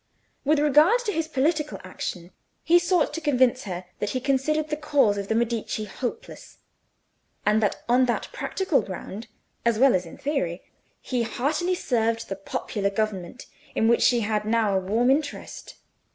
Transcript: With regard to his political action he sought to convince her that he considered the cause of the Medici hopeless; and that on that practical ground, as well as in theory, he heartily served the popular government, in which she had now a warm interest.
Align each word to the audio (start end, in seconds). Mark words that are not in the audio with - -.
With 0.43 0.57
regard 0.57 1.01
to 1.05 1.11
his 1.13 1.27
political 1.27 1.79
action 1.83 2.31
he 2.63 2.79
sought 2.79 3.13
to 3.13 3.21
convince 3.21 3.65
her 3.65 3.85
that 3.99 4.09
he 4.09 4.19
considered 4.19 4.69
the 4.69 4.75
cause 4.75 5.15
of 5.15 5.27
the 5.27 5.35
Medici 5.35 5.85
hopeless; 5.85 6.57
and 7.45 7.61
that 7.61 7.83
on 7.87 8.05
that 8.05 8.27
practical 8.33 8.81
ground, 8.81 9.27
as 9.63 9.77
well 9.77 9.93
as 9.93 10.07
in 10.07 10.17
theory, 10.17 10.63
he 11.01 11.21
heartily 11.21 11.75
served 11.75 12.29
the 12.29 12.35
popular 12.35 12.89
government, 12.89 13.45
in 13.75 13.87
which 13.87 14.01
she 14.01 14.21
had 14.21 14.43
now 14.43 14.75
a 14.75 14.79
warm 14.79 15.11
interest. 15.11 15.75